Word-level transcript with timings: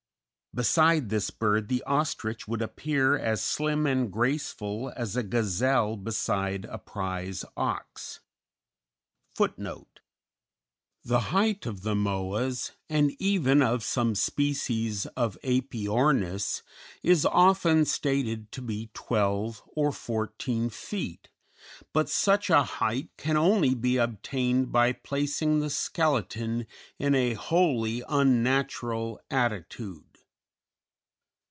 Beside 0.53 1.07
this 1.07 1.29
bird 1.29 1.69
the 1.69 1.81
ostrich 1.83 2.45
would 2.45 2.61
appear 2.61 3.17
as 3.17 3.41
slim 3.41 3.87
and 3.87 4.11
graceful 4.11 4.91
as 4.97 5.15
a 5.15 5.23
gazelle 5.23 5.95
beside 5.95 6.65
a 6.65 6.77
prize 6.77 7.45
ox. 7.55 8.19
_The 9.39 9.59
height 11.09 11.65
of 11.65 11.83
the 11.83 11.95
Moas, 11.95 12.71
and 12.89 13.11
even 13.17 13.61
of 13.61 13.81
some 13.81 14.13
species 14.13 15.05
of 15.15 15.37
Æpyornis, 15.41 16.63
is 17.01 17.25
often 17.25 17.85
stated 17.85 18.51
to 18.51 18.61
be 18.61 18.89
twelve 18.93 19.63
or 19.67 19.93
fourteen 19.93 20.69
feet, 20.69 21.29
but 21.93 22.09
such 22.09 22.49
a 22.49 22.63
height 22.63 23.07
can 23.15 23.37
only 23.37 23.73
be 23.73 23.95
obtained 23.95 24.69
by 24.69 24.91
placing 24.91 25.61
the 25.61 25.69
skeleton 25.69 26.67
in 26.99 27.15
a 27.15 27.35
wholly 27.35 28.03
unnatural 28.09 29.17
attitude. 29.29 30.03